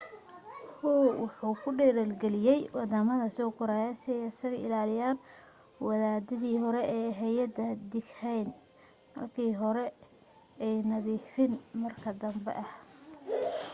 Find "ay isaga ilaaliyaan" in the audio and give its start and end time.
4.15-5.17